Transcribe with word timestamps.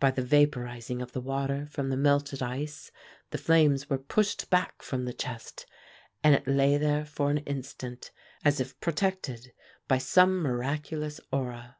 By 0.00 0.10
the 0.10 0.24
vaporizing 0.24 1.00
of 1.02 1.12
the 1.12 1.20
water 1.20 1.66
from 1.66 1.88
the 1.88 1.96
melted 1.96 2.42
ice 2.42 2.90
the 3.30 3.38
flames 3.38 3.88
were 3.88 3.96
pushed 3.96 4.50
back 4.50 4.82
from 4.82 5.04
the 5.04 5.12
chest, 5.12 5.66
and 6.24 6.34
it 6.34 6.48
lay 6.48 6.76
there 6.78 7.04
for 7.06 7.30
an 7.30 7.38
instant, 7.46 8.10
as 8.44 8.58
if 8.58 8.80
protected 8.80 9.52
by 9.86 9.98
some 9.98 10.40
miraculous 10.40 11.20
aura. 11.30 11.76